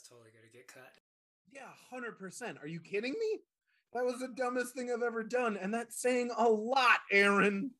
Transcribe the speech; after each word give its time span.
that's 0.00 0.08
totally 0.08 0.30
gonna 0.30 0.52
get 0.52 0.68
cut. 0.68 0.92
Yeah, 1.52 1.68
hundred 1.90 2.18
percent. 2.18 2.58
Are 2.62 2.68
you 2.68 2.80
kidding 2.80 3.12
me? 3.12 3.40
That 3.92 4.04
was 4.04 4.20
the 4.20 4.28
dumbest 4.28 4.74
thing 4.74 4.90
I've 4.90 5.02
ever 5.02 5.22
done, 5.22 5.56
and 5.56 5.74
that's 5.74 6.00
saying 6.00 6.30
a 6.36 6.48
lot, 6.48 7.00
Aaron. 7.10 7.72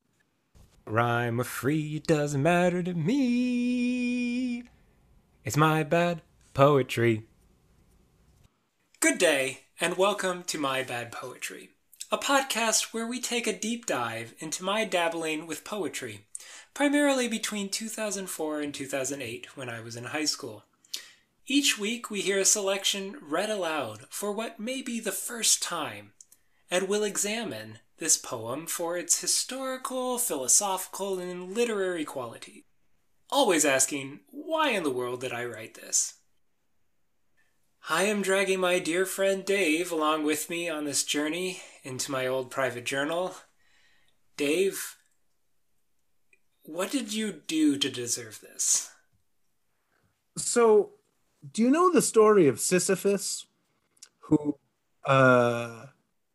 Rhyme 0.85 1.39
or 1.39 1.45
free 1.45 1.99
doesn't 1.99 2.43
matter 2.43 2.83
to 2.83 2.93
me. 2.93 4.63
It's 5.45 5.57
my 5.57 5.83
bad 5.83 6.21
poetry. 6.53 7.27
Good 8.99 9.17
day, 9.17 9.61
and 9.79 9.97
welcome 9.97 10.43
to 10.43 10.59
My 10.59 10.83
Bad 10.83 11.11
Poetry, 11.11 11.69
a 12.11 12.17
podcast 12.17 12.93
where 12.93 13.07
we 13.07 13.19
take 13.19 13.47
a 13.47 13.57
deep 13.57 13.85
dive 13.85 14.35
into 14.39 14.63
my 14.63 14.85
dabbling 14.85 15.47
with 15.47 15.63
poetry, 15.63 16.25
primarily 16.73 17.27
between 17.27 17.69
2004 17.69 18.61
and 18.61 18.73
2008 18.73 19.57
when 19.57 19.69
I 19.69 19.79
was 19.79 19.95
in 19.95 20.03
high 20.03 20.25
school. 20.25 20.65
Each 21.53 21.77
week 21.77 22.09
we 22.09 22.21
hear 22.21 22.39
a 22.39 22.45
selection 22.45 23.17
read 23.21 23.49
aloud 23.49 24.05
for 24.09 24.31
what 24.31 24.57
may 24.57 24.81
be 24.81 25.01
the 25.01 25.11
first 25.11 25.61
time, 25.61 26.13
and 26.69 26.87
we'll 26.87 27.03
examine 27.03 27.79
this 27.97 28.15
poem 28.15 28.67
for 28.67 28.97
its 28.97 29.19
historical, 29.19 30.17
philosophical, 30.17 31.19
and 31.19 31.53
literary 31.53 32.05
quality. 32.05 32.67
Always 33.29 33.65
asking, 33.65 34.21
why 34.29 34.69
in 34.69 34.83
the 34.83 34.89
world 34.93 35.19
did 35.19 35.33
I 35.33 35.43
write 35.43 35.73
this? 35.73 36.19
I 37.89 38.03
am 38.03 38.21
dragging 38.21 38.61
my 38.61 38.79
dear 38.79 39.05
friend 39.05 39.43
Dave 39.43 39.91
along 39.91 40.23
with 40.23 40.49
me 40.49 40.69
on 40.69 40.85
this 40.85 41.03
journey 41.03 41.63
into 41.83 42.13
my 42.13 42.27
old 42.27 42.49
private 42.49 42.85
journal. 42.85 43.35
Dave, 44.37 44.95
what 46.63 46.91
did 46.91 47.13
you 47.13 47.33
do 47.33 47.77
to 47.77 47.89
deserve 47.89 48.39
this? 48.39 48.89
So, 50.37 50.91
do 51.53 51.61
you 51.61 51.69
know 51.69 51.91
the 51.91 52.01
story 52.01 52.47
of 52.47 52.59
Sisyphus, 52.59 53.45
who 54.19 54.57
uh, 55.05 55.85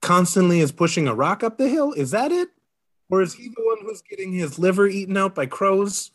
constantly 0.03 0.61
is 0.61 0.73
pushing 0.73 1.09
a 1.09 1.15
rock 1.15 1.43
up 1.43 1.59
the 1.59 1.69
hill? 1.69 1.93
Is 1.93 2.11
that 2.11 2.33
it? 2.33 2.48
Or 3.09 3.23
is 3.23 3.35
he 3.35 3.48
the 3.48 3.63
one 3.63 3.79
who's 3.83 4.03
getting 4.03 4.33
his 4.33 4.59
liver 4.59 4.89
eaten 4.89 5.17
out 5.17 5.35
by 5.35 5.47
crows? 5.47 6.11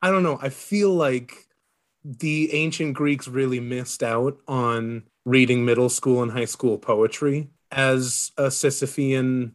I 0.00 0.10
don't 0.10 0.22
know. 0.22 0.38
I 0.40 0.48
feel 0.48 0.94
like 0.94 1.46
the 2.04 2.52
ancient 2.52 2.94
Greeks 2.94 3.28
really 3.28 3.60
missed 3.60 4.02
out 4.02 4.38
on 4.48 5.04
reading 5.24 5.64
middle 5.64 5.88
school 5.88 6.22
and 6.22 6.32
high 6.32 6.46
school 6.46 6.78
poetry 6.78 7.50
as 7.70 8.32
a 8.36 8.44
Sisyphean 8.44 9.52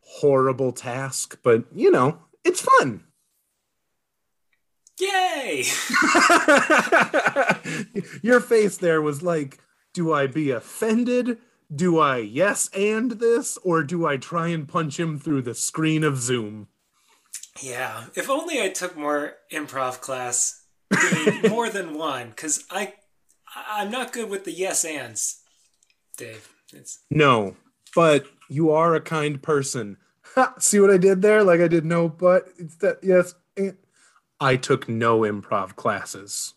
horrible 0.00 0.72
task, 0.72 1.38
but 1.42 1.64
you 1.74 1.90
know, 1.90 2.18
it's 2.44 2.60
fun. 2.60 3.04
Yay! 5.00 5.62
Your 8.22 8.40
face 8.40 8.76
there 8.78 9.00
was 9.00 9.22
like, 9.22 9.58
do 9.94 10.12
I 10.12 10.26
be 10.26 10.50
offended? 10.50 11.38
Do 11.74 11.98
I 11.98 12.18
yes 12.18 12.68
and 12.74 13.12
this? 13.12 13.58
Or 13.58 13.82
do 13.82 14.06
I 14.06 14.16
try 14.16 14.48
and 14.48 14.66
punch 14.66 14.98
him 14.98 15.18
through 15.18 15.42
the 15.42 15.54
screen 15.54 16.02
of 16.02 16.18
Zoom? 16.18 16.68
Yeah, 17.60 18.04
if 18.14 18.30
only 18.30 18.62
I 18.62 18.68
took 18.68 18.96
more 18.96 19.34
improv 19.52 20.00
class, 20.00 20.64
more 21.48 21.68
than 21.68 21.98
one, 21.98 22.30
because 22.30 22.64
I, 22.70 22.94
I'm 23.54 23.90
not 23.90 24.12
good 24.12 24.30
with 24.30 24.44
the 24.44 24.52
yes 24.52 24.84
ands, 24.84 25.40
Dave. 26.16 26.48
It's 26.72 27.00
No, 27.10 27.56
but 27.94 28.26
you 28.48 28.70
are 28.70 28.94
a 28.94 29.00
kind 29.00 29.42
person. 29.42 29.96
Ha, 30.34 30.54
see 30.58 30.80
what 30.80 30.90
I 30.90 30.98
did 30.98 31.22
there? 31.22 31.42
Like 31.42 31.60
I 31.60 31.68
did 31.68 31.84
no, 31.84 32.08
but 32.08 32.48
it's 32.58 32.76
that 32.76 32.98
yes. 33.02 33.34
and- 33.56 33.76
I 34.40 34.56
took 34.56 34.88
no 34.88 35.20
improv 35.20 35.76
classes. 35.76 36.54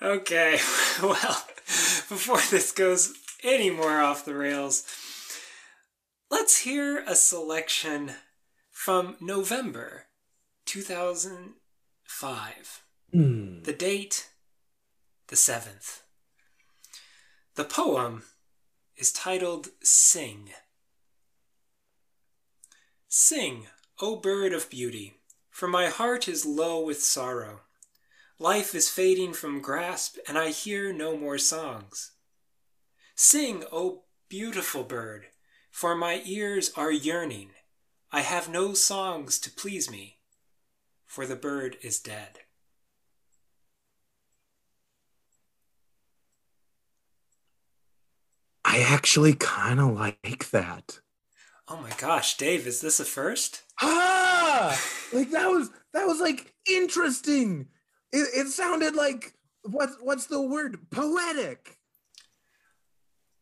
okay. 0.00 0.60
Well, 1.02 1.42
before 2.10 2.42
this 2.50 2.70
goes 2.70 3.14
any 3.42 3.70
more 3.70 4.02
off 4.02 4.26
the 4.26 4.34
rails, 4.34 4.84
let's 6.30 6.58
hear 6.58 7.02
a 7.06 7.14
selection 7.14 8.12
from 8.70 9.16
November 9.22 10.08
2005. 10.66 12.82
Hmm. 13.10 13.62
The 13.62 13.72
date, 13.72 14.28
the 15.28 15.36
7th. 15.36 16.02
The 17.54 17.64
poem 17.64 18.24
is 18.96 19.12
titled 19.12 19.68
Sing. 19.82 20.50
Sing, 23.08 23.68
O 24.00 24.16
bird 24.16 24.52
of 24.52 24.68
beauty, 24.68 25.14
for 25.52 25.68
my 25.68 25.88
heart 25.88 26.26
is 26.26 26.46
low 26.46 26.80
with 26.80 27.02
sorrow. 27.02 27.60
Life 28.38 28.74
is 28.74 28.88
fading 28.88 29.34
from 29.34 29.60
grasp, 29.60 30.16
and 30.26 30.36
I 30.36 30.48
hear 30.48 30.92
no 30.92 31.16
more 31.16 31.38
songs. 31.38 32.12
Sing, 33.14 33.62
O 33.70 34.02
beautiful 34.28 34.82
bird, 34.82 35.26
for 35.70 35.94
my 35.94 36.22
ears 36.24 36.72
are 36.74 36.90
yearning. 36.90 37.50
I 38.10 38.22
have 38.22 38.48
no 38.48 38.72
songs 38.72 39.38
to 39.40 39.50
please 39.50 39.90
me, 39.90 40.16
for 41.06 41.26
the 41.26 41.36
bird 41.36 41.76
is 41.82 42.00
dead. 42.00 42.40
I 48.64 48.80
actually 48.80 49.34
kind 49.34 49.78
of 49.78 49.92
like 49.92 50.50
that. 50.50 51.00
Oh 51.68 51.76
my 51.76 51.90
gosh, 51.98 52.38
Dave, 52.38 52.66
is 52.66 52.80
this 52.80 52.98
a 52.98 53.04
first? 53.04 53.62
Ah, 53.80 54.20
like 55.12 55.30
that 55.30 55.48
was 55.48 55.70
that 55.92 56.06
was 56.06 56.20
like 56.20 56.52
interesting. 56.70 57.68
It, 58.12 58.28
it 58.46 58.48
sounded 58.48 58.94
like 58.94 59.34
what's 59.64 59.96
what's 60.00 60.26
the 60.26 60.40
word? 60.42 60.78
Poetic. 60.90 61.78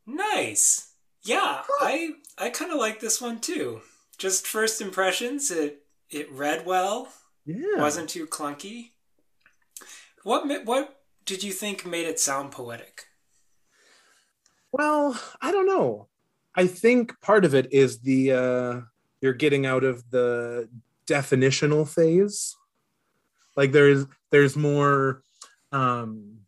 Nice. 0.07 0.93
Yeah, 1.23 1.63
I 1.81 2.11
I 2.39 2.51
kind 2.51 2.73
of 2.73 2.79
like 2.79 3.01
this 3.01 3.21
one 3.21 3.41
too. 3.41 3.83
Just 4.19 4.47
first 4.47 4.81
impressions, 4.81 5.51
it 5.51 5.83
it 6.11 6.31
read 6.33 6.67
well, 6.67 7.09
Yeah. 7.45 7.79
wasn't 7.79 8.09
too 8.11 8.27
clunky. 8.27 8.93
What 10.25 10.67
what 10.67 10.97
did 11.25 11.43
you 11.45 11.53
think 11.53 11.87
made 11.87 12.07
it 12.07 12.19
sound 12.19 12.53
poetic? 12.53 13.05
Well, 14.73 15.21
I 15.41 15.51
don't 15.53 15.67
know. 15.67 16.09
I 16.55 16.67
think 16.67 17.21
part 17.21 17.45
of 17.45 17.55
it 17.55 17.73
is 17.73 18.01
the 18.01 18.33
uh 18.33 18.81
you're 19.21 19.35
getting 19.35 19.67
out 19.67 19.85
of 19.85 20.11
the 20.11 20.69
definitional 21.11 21.89
phase. 21.89 22.57
Like 23.57 23.73
there's 23.73 24.07
there's 24.31 24.57
more 24.57 25.23
um 25.73 26.41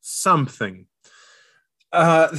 something. 0.00 0.86
Uh 1.92 2.28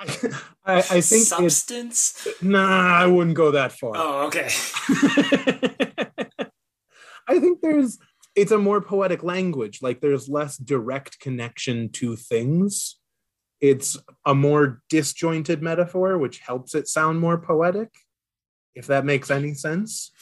I, 0.00 0.32
I 0.66 1.00
think 1.00 1.26
substance. 1.26 2.26
nah, 2.42 3.02
I 3.02 3.06
wouldn't 3.06 3.36
go 3.36 3.52
that 3.52 3.72
far. 3.72 3.92
Oh, 3.96 4.26
okay. 4.26 4.46
I 7.26 7.38
think 7.38 7.60
there's 7.60 7.98
it's 8.34 8.52
a 8.52 8.58
more 8.58 8.80
poetic 8.80 9.22
language. 9.22 9.80
Like 9.82 10.00
there's 10.00 10.28
less 10.28 10.56
direct 10.56 11.20
connection 11.20 11.90
to 11.92 12.16
things. 12.16 12.96
It's 13.60 13.98
a 14.24 14.34
more 14.34 14.82
disjointed 14.88 15.62
metaphor, 15.62 16.16
which 16.18 16.38
helps 16.38 16.74
it 16.74 16.86
sound 16.86 17.18
more 17.18 17.38
poetic. 17.38 17.90
If 18.78 18.86
that 18.86 19.04
makes 19.04 19.28
any 19.28 19.54
sense. 19.54 20.12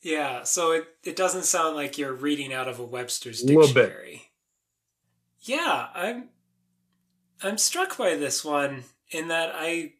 Yeah, 0.00 0.44
so 0.44 0.72
it 0.72 0.86
it 1.04 1.14
doesn't 1.14 1.44
sound 1.44 1.76
like 1.76 1.98
you're 1.98 2.14
reading 2.14 2.54
out 2.54 2.68
of 2.68 2.80
a 2.80 2.84
Webster's 2.84 3.44
Little 3.44 3.62
bit. 3.66 3.74
dictionary. 3.74 4.30
Yeah, 5.40 5.88
I'm 5.94 6.30
I'm 7.42 7.58
struck 7.58 7.98
by 7.98 8.16
this 8.16 8.42
one 8.42 8.84
in 9.10 9.28
that 9.28 9.52
I 9.54 9.92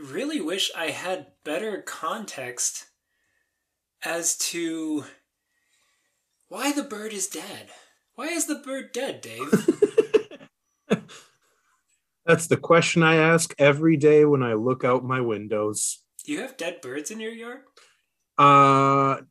really 0.00 0.40
wish 0.40 0.70
I 0.76 0.90
had 0.90 1.32
better 1.42 1.82
context 1.82 2.86
as 4.04 4.36
to 4.36 5.04
why 6.46 6.70
the 6.70 6.84
bird 6.84 7.12
is 7.12 7.26
dead. 7.26 7.70
Why 8.14 8.26
is 8.26 8.46
the 8.46 8.56
bird 8.56 8.92
dead, 8.92 9.20
Dave? 9.20 9.50
That's 12.26 12.46
the 12.46 12.56
question 12.56 13.02
I 13.02 13.16
ask 13.16 13.52
every 13.58 13.96
day 13.96 14.24
when 14.24 14.44
I 14.44 14.54
look 14.54 14.84
out 14.84 15.04
my 15.04 15.20
windows. 15.20 16.03
Do 16.24 16.32
you 16.32 16.40
have 16.40 16.56
dead 16.56 16.80
birds 16.80 17.10
in 17.10 17.20
your 17.20 17.32
yard? 17.32 17.60
Uh 18.38 19.22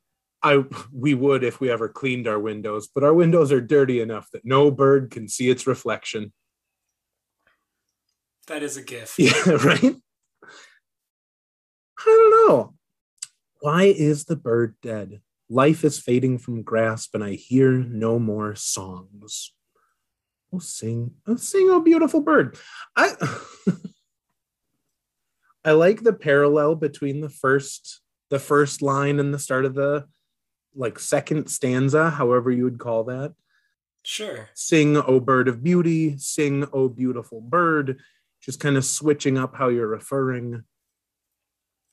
I 0.43 0.63
we 0.91 1.13
would 1.13 1.43
if 1.43 1.59
we 1.59 1.71
ever 1.71 1.87
cleaned 1.87 2.27
our 2.27 2.39
windows, 2.39 2.89
but 2.93 3.03
our 3.03 3.13
windows 3.13 3.51
are 3.51 3.61
dirty 3.61 4.01
enough 4.01 4.29
that 4.31 4.45
no 4.45 4.69
bird 4.69 5.09
can 5.09 5.27
see 5.29 5.49
its 5.49 5.65
reflection. 5.65 6.33
That 8.47 8.61
is 8.61 8.75
a 8.75 8.83
gift. 8.83 9.17
Yeah, 9.17 9.31
right? 9.45 9.95
I 11.99 12.05
don't 12.05 12.47
know. 12.47 12.73
Why 13.61 13.83
is 13.83 14.25
the 14.25 14.35
bird 14.35 14.75
dead? 14.81 15.21
Life 15.49 15.85
is 15.85 15.99
fading 15.99 16.39
from 16.39 16.63
grasp, 16.63 17.15
and 17.15 17.23
I 17.23 17.33
hear 17.35 17.71
no 17.71 18.19
more 18.19 18.55
songs. 18.55 19.53
Oh, 20.53 20.59
sing, 20.59 21.11
oh, 21.25 21.37
sing, 21.37 21.69
oh, 21.69 21.79
beautiful 21.79 22.19
bird. 22.19 22.57
I, 22.97 23.13
I 25.65 25.71
like 25.71 26.03
the 26.03 26.13
parallel 26.13 26.75
between 26.75 27.21
the 27.21 27.29
first, 27.29 28.01
the 28.29 28.39
first 28.39 28.81
line 28.81 29.19
and 29.19 29.33
the 29.33 29.39
start 29.39 29.65
of 29.65 29.75
the, 29.75 30.07
like 30.75 30.99
second 30.99 31.47
stanza, 31.47 32.09
however 32.09 32.51
you 32.51 32.63
would 32.63 32.79
call 32.79 33.05
that. 33.05 33.33
Sure. 34.03 34.49
Sing, 34.53 34.97
O 34.97 35.19
bird 35.19 35.47
of 35.47 35.63
beauty, 35.63 36.17
sing, 36.17 36.67
O 36.73 36.89
beautiful 36.89 37.39
bird, 37.39 37.99
just 38.41 38.59
kind 38.59 38.75
of 38.75 38.83
switching 38.83 39.37
up 39.37 39.55
how 39.55 39.69
you're 39.69 39.87
referring. 39.87 40.63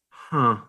Huh. 0.08 0.62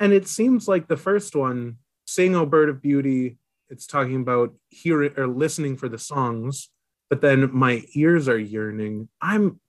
And 0.00 0.12
it 0.12 0.26
seems 0.26 0.66
like 0.66 0.88
the 0.88 0.96
first 0.96 1.36
one, 1.36 1.76
sing, 2.06 2.34
O 2.34 2.44
bird 2.46 2.68
of 2.68 2.82
beauty, 2.82 3.38
it's 3.68 3.86
talking 3.86 4.16
about 4.16 4.54
hearing 4.68 5.12
or 5.16 5.28
listening 5.28 5.76
for 5.76 5.88
the 5.88 5.98
songs, 5.98 6.70
but 7.08 7.20
then 7.20 7.50
my 7.52 7.84
ears 7.94 8.28
are 8.28 8.38
yearning. 8.38 9.08
I'm 9.20 9.60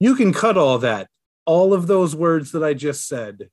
you 0.00 0.14
can 0.16 0.32
cut 0.32 0.56
all 0.56 0.78
that. 0.78 1.08
All 1.46 1.74
of 1.74 1.86
those 1.86 2.16
words 2.16 2.52
that 2.52 2.64
I 2.64 2.74
just 2.74 3.06
said 3.06 3.50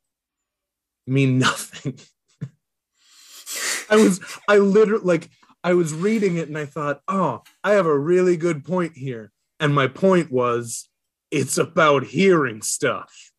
mean 1.06 1.38
nothing. 1.38 2.00
I 3.90 3.96
was, 3.96 4.22
I 4.48 4.58
literally, 4.58 5.04
like, 5.04 5.30
I 5.64 5.74
was 5.74 5.94
reading 5.94 6.38
it 6.38 6.48
and 6.48 6.58
I 6.58 6.66
thought, 6.66 7.02
oh, 7.08 7.44
I 7.64 7.72
have 7.74 7.86
a 7.86 7.98
really 7.98 8.38
good 8.38 8.64
point 8.64 8.94
here. 8.96 9.32
And 9.60 9.76
my 9.76 9.88
point 9.88 10.32
was, 10.32 10.90
it's 11.30 11.58
about 11.58 12.06
hearing 12.06 12.62
stuff. 12.62 13.32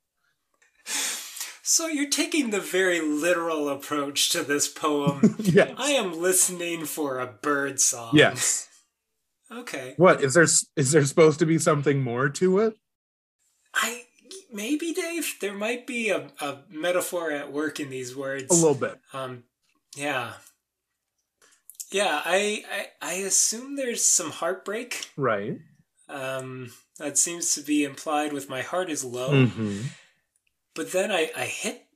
So 1.64 1.86
you're 1.86 2.10
taking 2.10 2.50
the 2.50 2.60
very 2.60 3.00
literal 3.00 3.68
approach 3.68 4.30
to 4.30 4.42
this 4.42 4.68
poem. 4.68 5.36
yes. 5.38 5.72
I 5.76 5.92
am 5.92 6.20
listening 6.20 6.84
for 6.84 7.18
a 7.18 7.26
bird 7.26 7.80
song. 7.80 8.10
Yes. 8.14 8.68
okay. 9.50 9.94
What 9.96 10.22
is 10.22 10.34
there? 10.34 10.42
Is 10.42 10.92
there 10.92 11.04
supposed 11.04 11.38
to 11.38 11.46
be 11.46 11.58
something 11.58 12.02
more 12.02 12.28
to 12.28 12.58
it? 12.58 12.76
I 13.74 14.04
maybe 14.52 14.92
Dave. 14.92 15.36
There 15.40 15.54
might 15.54 15.86
be 15.86 16.10
a, 16.10 16.30
a 16.40 16.58
metaphor 16.70 17.30
at 17.30 17.52
work 17.52 17.80
in 17.80 17.90
these 17.90 18.14
words. 18.14 18.50
A 18.50 18.54
little 18.54 18.74
bit. 18.74 18.98
Um, 19.12 19.44
yeah. 19.96 20.34
Yeah, 21.90 22.22
I, 22.24 22.64
I 22.72 22.86
I 23.02 23.12
assume 23.14 23.76
there's 23.76 24.04
some 24.04 24.30
heartbreak. 24.30 25.10
Right. 25.16 25.58
Um, 26.08 26.72
that 26.98 27.18
seems 27.18 27.54
to 27.54 27.60
be 27.60 27.84
implied 27.84 28.32
with 28.32 28.48
my 28.48 28.62
heart 28.62 28.90
is 28.90 29.04
low. 29.04 29.30
Mm-hmm. 29.30 29.82
But 30.74 30.92
then 30.92 31.10
I, 31.10 31.30
I 31.36 31.44
hit 31.44 31.86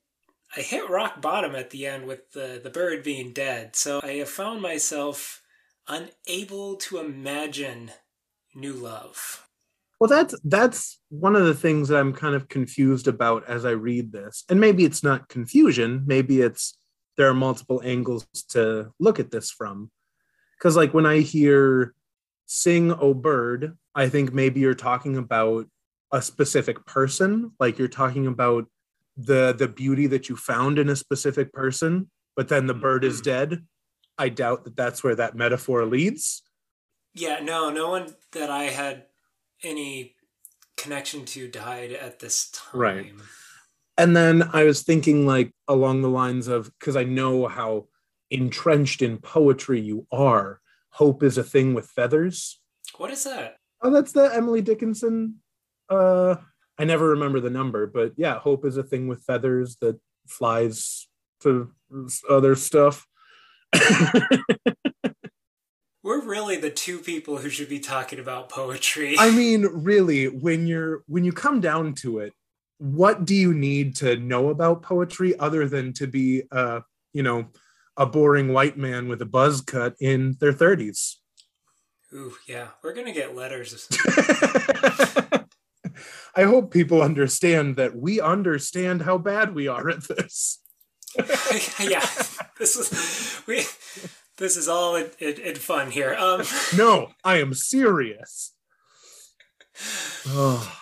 I 0.57 0.61
hit 0.61 0.89
rock 0.89 1.21
bottom 1.21 1.55
at 1.55 1.71
the 1.71 1.87
end 1.87 2.07
with 2.07 2.33
the, 2.33 2.61
the 2.63 2.71
bird 2.71 3.03
being 3.03 3.33
dead. 3.33 3.77
So 3.77 4.01
I 4.03 4.13
have 4.13 4.29
found 4.29 4.63
myself 4.63 5.43
unable 5.89 6.77
to 6.77 6.99
imagine 6.99 7.91
new 8.55 8.73
love. 8.73 9.46
Well, 9.99 10.09
that's 10.09 10.35
that's 10.45 11.01
one 11.09 11.37
of 11.37 11.47
the 11.47 11.55
things 11.55 11.89
that 11.89 11.99
I'm 11.99 12.13
kind 12.13 12.35
of 12.35 12.49
confused 12.49 13.09
about 13.09 13.49
as 13.49 13.65
I 13.65 13.71
read 13.71 14.13
this. 14.13 14.45
And 14.51 14.61
maybe 14.61 14.85
it's 14.85 15.03
not 15.03 15.29
confusion, 15.29 16.05
maybe 16.07 16.43
it's 16.43 16.77
there 17.17 17.29
are 17.29 17.35
multiple 17.35 17.81
angles 17.83 18.27
to 18.51 18.93
look 19.01 19.19
at 19.19 19.31
this 19.31 19.51
from. 19.51 19.91
Cuz 20.61 20.77
like 20.77 20.93
when 20.93 21.07
I 21.07 21.21
hear 21.21 21.95
sing 22.47 22.93
o 22.93 23.15
bird, 23.15 23.77
I 23.95 24.09
think 24.09 24.35
maybe 24.35 24.61
you're 24.61 24.75
talking 24.75 25.17
about 25.17 25.67
a 26.13 26.21
specific 26.21 26.85
person, 26.85 27.53
like 27.59 27.79
you're 27.79 27.89
talking 27.89 28.27
about 28.27 28.67
the 29.17 29.55
the 29.57 29.69
beauty 29.69 30.07
that 30.09 30.29
you 30.29 30.37
found 30.37 30.79
in 30.79 30.91
a 30.91 30.97
specific 30.97 31.53
person, 31.53 32.11
but 32.37 32.49
then 32.49 32.67
the 32.67 32.75
bird 32.75 33.03
is 33.03 33.17
mm-hmm. 33.17 33.31
dead. 33.31 33.67
I 34.19 34.29
doubt 34.29 34.65
that 34.65 34.77
that's 34.77 35.03
where 35.03 35.15
that 35.15 35.35
metaphor 35.35 35.85
leads. 35.85 36.43
Yeah, 37.15 37.41
no, 37.41 37.71
no 37.71 37.89
one 37.89 38.15
that 38.33 38.51
I 38.51 38.65
had 38.65 39.07
any 39.67 40.15
connection 40.77 41.25
to 41.25 41.49
died 41.49 41.93
at 41.93 42.19
this 42.21 42.51
time. 42.51 42.81
Right. 42.81 43.13
And 43.99 44.17
then 44.17 44.51
I 44.53 44.65
was 44.65 44.83
thinking, 44.83 45.27
like, 45.27 45.53
along 45.69 46.03
the 46.03 46.11
lines 46.11 46.49
of 46.49 46.71
because 46.79 46.97
I 46.97 47.05
know 47.05 47.47
how 47.47 47.89
entrenched 48.31 49.03
in 49.03 49.19
poetry 49.19 49.81
you 49.81 50.07
are. 50.13 50.61
Hope 50.91 51.23
is 51.23 51.39
a 51.39 51.45
thing 51.45 51.75
with 51.75 51.87
feathers. 51.87 52.61
What 52.97 53.11
is 53.11 53.25
that? 53.25 53.57
Oh, 53.83 53.91
that's 53.91 54.13
the 54.13 54.31
Emily 54.35 54.63
Dickinson. 54.63 55.37
Uh, 55.89 56.37
I 56.79 56.85
never 56.85 57.11
remember 57.11 57.41
the 57.41 57.51
number, 57.51 57.87
but 57.87 58.13
yeah, 58.17 58.39
hope 58.39 58.65
is 58.65 58.77
a 58.77 58.83
thing 58.83 59.09
with 59.09 59.23
feathers 59.23 59.77
that 59.81 59.99
flies 60.27 61.07
to 61.41 61.71
other 62.29 62.55
stuff. 62.55 63.07
We're 66.07 66.25
really 66.25 66.57
the 66.57 66.71
two 66.71 67.01
people 67.01 67.37
who 67.39 67.51
should 67.51 67.69
be 67.69 67.81
talking 67.81 68.21
about 68.21 68.49
poetry. 68.49 69.17
I 69.19 69.33
mean, 69.33 69.63
really, 69.63 70.29
when 70.29 70.69
you're 70.69 71.03
when 71.09 71.25
you 71.25 71.33
come 71.33 71.59
down 71.61 71.95
to 71.95 72.21
it, 72.21 72.33
what 72.79 73.25
do 73.25 73.35
you 73.35 73.53
need 73.53 73.97
to 73.97 74.15
know 74.15 74.51
about 74.51 74.83
poetry 74.83 75.37
other 75.37 75.67
than 75.69 75.93
to 75.95 76.07
be 76.07 76.45
uh, 76.53 76.83
you 77.13 77.25
know, 77.25 77.49
a 77.97 78.07
boring 78.07 78.53
white 78.53 78.79
man 78.79 79.09
with 79.09 79.21
a 79.21 79.27
buzz 79.27 79.61
cut 79.63 79.97
in 79.99 80.37
their 80.39 80.53
30s? 80.53 81.17
Ooh, 82.13 82.37
yeah. 82.47 82.69
We're 82.85 82.95
gonna 82.95 83.11
get 83.13 83.35
letters. 83.35 83.89
I 86.37 86.45
hope 86.45 86.73
people 86.73 87.03
understand 87.03 87.75
that 87.79 87.97
we 87.97 88.21
understand 88.21 89.03
how 89.03 89.19
bad 89.19 89.57
we 89.57 89.67
are 89.67 89.89
at 89.89 90.05
this. 90.05 90.63
yeah. 91.81 92.07
This 92.61 92.77
is 92.77 93.43
we 93.49 93.65
this 94.37 94.57
is 94.57 94.69
all 94.69 94.97
in, 94.97 95.11
in, 95.19 95.35
in 95.41 95.55
fun 95.57 95.91
here. 95.91 96.15
Um, 96.15 96.43
no, 96.77 97.13
I 97.25 97.39
am 97.39 97.55
serious. 97.55 98.53
Oh. 100.27 100.73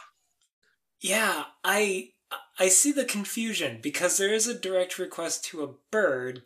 Yeah, 1.01 1.45
I 1.63 2.11
I 2.59 2.69
see 2.69 2.93
the 2.93 3.05
confusion 3.05 3.81
because 3.83 4.17
there 4.17 4.33
is 4.33 4.47
a 4.47 4.59
direct 4.59 4.99
request 4.99 5.45
to 5.47 5.63
a 5.63 5.75
bird, 5.91 6.43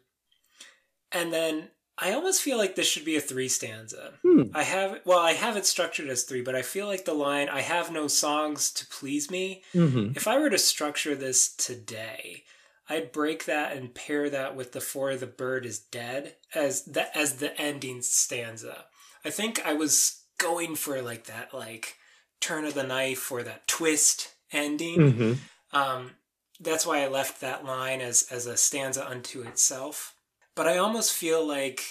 and 1.12 1.32
then 1.32 1.68
I 1.96 2.12
almost 2.12 2.42
feel 2.42 2.58
like 2.58 2.74
this 2.74 2.86
should 2.86 3.04
be 3.04 3.16
a 3.16 3.20
three 3.20 3.48
stanza. 3.48 4.14
Hmm. 4.22 4.44
I 4.54 4.62
have 4.62 5.00
well, 5.04 5.18
I 5.18 5.32
have 5.32 5.56
it 5.56 5.66
structured 5.66 6.08
as 6.08 6.22
three, 6.22 6.42
but 6.42 6.54
I 6.54 6.62
feel 6.62 6.86
like 6.86 7.04
the 7.04 7.14
line 7.14 7.48
"I 7.48 7.60
have 7.60 7.92
no 7.92 8.08
songs 8.08 8.70
to 8.72 8.86
please 8.86 9.30
me." 9.30 9.62
Mm-hmm. 9.74 10.12
If 10.16 10.26
I 10.26 10.38
were 10.38 10.50
to 10.50 10.58
structure 10.58 11.14
this 11.14 11.54
today, 11.54 12.44
I'd 12.88 13.12
break 13.12 13.44
that 13.44 13.76
and 13.76 13.94
pair 13.94 14.30
that 14.30 14.56
with 14.56 14.72
the 14.72 14.80
"For 14.80 15.16
the 15.16 15.26
bird 15.26 15.66
is 15.66 15.78
dead" 15.78 16.36
as 16.54 16.84
the 16.84 17.16
as 17.16 17.36
the 17.36 17.58
ending 17.60 18.02
stanza. 18.02 18.86
I 19.24 19.30
think 19.30 19.64
I 19.66 19.74
was 19.74 20.22
going 20.38 20.76
for 20.76 21.02
like 21.02 21.24
that 21.24 21.52
like 21.52 21.96
turn 22.40 22.64
of 22.64 22.74
the 22.74 22.84
knife 22.84 23.30
or 23.30 23.42
that 23.42 23.66
twist 23.66 24.34
ending. 24.52 24.98
Mm-hmm. 24.98 25.32
Um, 25.76 26.12
that's 26.60 26.86
why 26.86 27.02
I 27.02 27.08
left 27.08 27.40
that 27.40 27.64
line 27.64 28.00
as 28.00 28.26
as 28.30 28.46
a 28.46 28.56
stanza 28.56 29.08
unto 29.08 29.42
itself. 29.42 30.14
But 30.54 30.66
I 30.66 30.78
almost 30.78 31.12
feel 31.12 31.46
like 31.46 31.82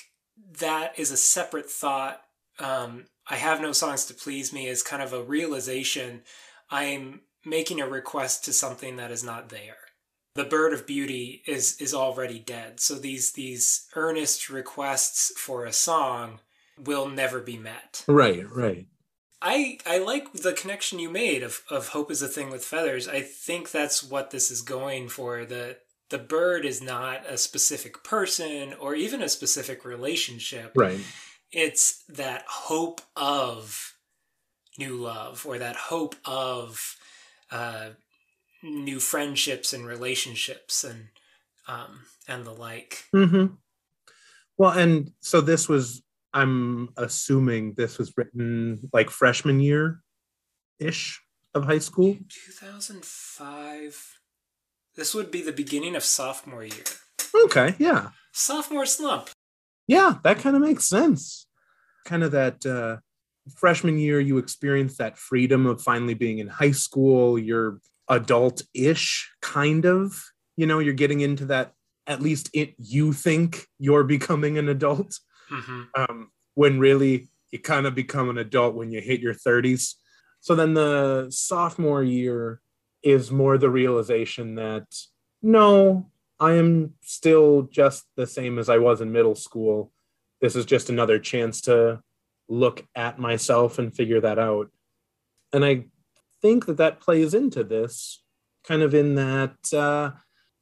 that 0.60 0.98
is 0.98 1.12
a 1.12 1.18
separate 1.18 1.70
thought. 1.70 2.22
Um, 2.60 3.06
I 3.30 3.36
have 3.36 3.62
no 3.62 3.72
songs 3.72 4.06
to 4.06 4.14
please 4.14 4.52
me 4.52 4.68
is 4.68 4.84
kind 4.84 5.02
of 5.02 5.14
a 5.14 5.24
realization. 5.24 6.22
I'm 6.70 7.22
making 7.46 7.82
a 7.82 7.88
request 7.88 8.46
to 8.46 8.54
something 8.54 8.98
that 8.98 9.12
is 9.12 9.24
not 9.24 9.50
there. 9.50 9.78
The 10.38 10.44
bird 10.44 10.72
of 10.72 10.86
beauty 10.86 11.42
is 11.48 11.82
is 11.82 11.96
already 11.96 12.38
dead. 12.38 12.80
So 12.80 12.94
these 12.94 13.32
these 13.32 13.88
earnest 13.96 14.52
requests 14.52 15.32
for 15.36 15.66
a 15.66 15.74
song 15.74 16.42
will 16.78 17.10
never 17.10 17.40
be 17.40 17.58
met. 17.58 18.04
Right, 18.08 18.46
right. 18.48 18.86
I 19.42 19.80
I 19.88 19.98
like 19.98 20.32
the 20.34 20.54
connection 20.54 21.00
you 21.00 21.10
made 21.10 21.42
of 21.42 21.64
of 21.72 21.88
hope 21.88 22.12
is 22.12 22.22
a 22.22 22.28
thing 22.28 22.52
with 22.52 22.64
feathers. 22.64 23.08
I 23.08 23.22
think 23.22 23.72
that's 23.72 24.04
what 24.04 24.30
this 24.30 24.52
is 24.52 24.62
going 24.62 25.10
for. 25.10 25.44
The 25.44 25.78
the 26.10 26.20
bird 26.20 26.66
is 26.66 26.84
not 26.84 27.26
a 27.28 27.40
specific 27.40 28.04
person 28.04 28.76
or 28.80 28.94
even 28.94 29.24
a 29.24 29.30
specific 29.30 29.84
relationship. 29.86 30.74
Right. 30.76 31.00
It's 31.52 32.04
that 32.10 32.44
hope 32.48 33.02
of 33.16 33.96
new 34.78 34.98
love 34.98 35.48
or 35.48 35.58
that 35.58 35.76
hope 35.76 36.16
of 36.26 36.96
uh, 37.50 37.90
new 38.64 39.00
friendships 39.00 39.74
and 39.74 39.86
relationships 39.86 40.84
and 40.84 41.08
um, 41.68 42.02
and 42.28 42.46
the 42.46 42.52
like. 42.52 43.04
Mm-hmm. 43.14 43.56
Well, 44.58 44.72
and 44.72 45.12
so 45.20 45.42
this 45.42 45.68
was. 45.68 46.02
I'm 46.34 46.90
assuming 46.98 47.74
this 47.74 47.98
was 47.98 48.14
written 48.16 48.90
like 48.94 49.10
freshman 49.10 49.60
year 49.60 50.02
ish 50.78 51.22
of 51.54 51.66
high 51.66 51.80
school. 51.80 52.18
2005. 52.46 54.20
This 54.96 55.14
would 55.14 55.32
be 55.32 55.42
the 55.42 55.52
beginning 55.52 55.96
of 55.96 56.04
sophomore 56.04 56.64
year. 56.64 56.84
Okay, 57.46 57.76
yeah. 57.78 58.10
Sophomore 58.32 58.86
slump. 58.86 59.30
Yeah, 59.88 60.16
that 60.24 60.40
kind 60.40 60.56
of 60.56 60.62
makes 60.62 60.88
sense. 60.88 61.48
Kind 62.06 62.24
of 62.24 62.32
that 62.32 62.66
uh, 62.66 62.98
freshman 63.56 63.98
year, 63.98 64.20
you 64.20 64.38
experience 64.38 64.98
that 64.98 65.18
freedom 65.18 65.66
of 65.66 65.82
finally 65.82 66.14
being 66.14 66.40
in 66.40 66.48
high 66.48 66.72
school. 66.72 67.38
You're 67.38 67.80
adult 68.10 68.62
ish, 68.74 69.32
kind 69.42 69.86
of. 69.86 70.24
You 70.56 70.66
know, 70.66 70.80
you're 70.80 70.94
getting 70.94 71.22
into 71.22 71.46
that, 71.46 71.74
at 72.08 72.22
least 72.22 72.50
it, 72.54 72.74
you 72.78 73.14
think 73.14 73.68
you're 73.80 74.04
becoming 74.04 74.58
an 74.58 74.70
adult. 74.70 75.20
Mm-hmm. 75.52 75.82
Um, 75.96 76.32
when 76.56 76.80
really 76.80 77.30
you 77.52 77.60
kind 77.60 77.86
of 77.86 77.94
become 77.94 78.30
an 78.30 78.38
adult 78.40 78.76
when 78.76 78.92
you 78.92 79.00
hit 79.00 79.22
your 79.22 79.34
30s. 79.34 79.94
So 80.40 80.56
then 80.56 80.74
the 80.74 81.28
sophomore 81.30 82.04
year 82.04 82.62
is 83.04 83.32
more 83.32 83.58
the 83.58 83.70
realization 83.70 84.56
that 84.56 84.86
no, 85.42 86.10
I 86.40 86.54
am 86.54 86.96
still 87.02 87.64
just 87.64 88.06
the 88.16 88.28
same 88.28 88.58
as 88.58 88.70
I 88.70 88.80
was 88.80 89.02
in 89.02 89.12
middle 89.12 89.36
school. 89.36 89.92
this 90.42 90.56
is 90.56 90.66
just 90.66 90.90
another 90.90 91.20
chance 91.20 91.62
to 91.62 92.02
look 92.48 92.86
at 92.96 93.20
myself 93.20 93.80
and 93.80 93.96
figure 93.96 94.22
that 94.22 94.40
out. 94.40 94.70
And 95.54 95.66
I 95.66 95.86
think 96.48 96.66
that 96.66 96.78
that 96.78 97.02
plays 97.02 97.34
into 97.34 97.62
this 97.62 98.24
kind 98.66 98.82
of 98.82 98.96
in 98.96 99.16
that 99.16 99.74
uh, 99.74 100.12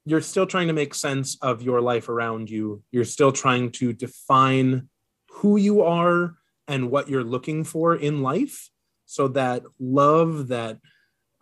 you're 0.04 0.22
still 0.22 0.48
trying 0.48 0.68
to 0.68 0.74
make 0.74 0.96
sense 0.96 1.38
of 1.44 1.62
your 1.62 1.80
life 1.80 2.10
around 2.10 2.50
you. 2.50 2.82
You're 2.92 3.06
still 3.06 3.32
trying 3.32 3.72
to 3.74 3.94
define 3.94 4.90
who 5.30 5.58
you 5.58 5.84
are 5.84 6.36
and 6.68 6.90
what 6.90 7.08
you're 7.08 7.24
looking 7.24 7.64
for 7.64 7.96
in 7.96 8.24
life 8.24 8.72
so 9.06 9.28
that 9.30 9.62
love, 9.80 10.48
that 10.48 10.80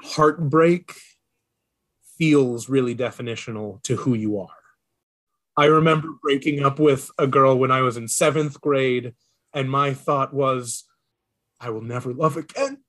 heartbreak 0.02 0.94
feels 2.18 2.68
really 2.68 2.96
definitional 2.96 3.82
to 3.84 3.96
who 3.96 4.14
you 4.14 4.40
are. 4.40 4.50
I 5.56 5.66
remember 5.66 6.10
breaking 6.22 6.66
up 6.66 6.80
with 6.80 7.10
a 7.18 7.28
girl 7.28 7.58
when 7.58 7.72
I 7.72 7.82
was 7.82 7.96
in 7.96 8.10
seventh 8.10 8.60
grade, 8.60 9.14
and 9.54 9.70
my 9.70 9.94
thought 9.94 10.34
was, 10.34 10.84
I 11.62 11.70
will 11.70 11.82
never 11.82 12.14
love 12.14 12.36
again. 12.36 12.83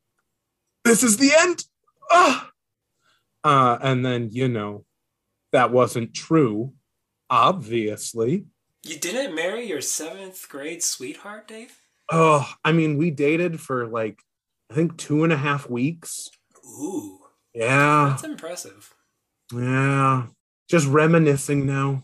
This 0.84 1.02
is 1.02 1.16
the 1.16 1.32
end. 1.36 1.64
Ah! 2.10 2.50
Uh, 3.42 3.78
and 3.80 4.04
then, 4.04 4.28
you 4.30 4.48
know, 4.48 4.84
that 5.52 5.70
wasn't 5.70 6.14
true, 6.14 6.72
obviously. 7.28 8.46
You 8.82 8.98
didn't 8.98 9.34
marry 9.34 9.66
your 9.66 9.80
seventh 9.80 10.46
grade 10.48 10.82
sweetheart, 10.82 11.48
Dave? 11.48 11.78
Oh, 12.12 12.46
I 12.64 12.72
mean, 12.72 12.98
we 12.98 13.10
dated 13.10 13.60
for 13.60 13.86
like, 13.86 14.20
I 14.70 14.74
think 14.74 14.96
two 14.98 15.24
and 15.24 15.32
a 15.32 15.36
half 15.36 15.68
weeks. 15.68 16.30
Ooh. 16.66 17.20
Yeah. 17.54 18.08
That's 18.10 18.24
impressive. 18.24 18.92
Yeah. 19.54 20.26
Just 20.68 20.86
reminiscing 20.88 21.66
now. 21.66 22.02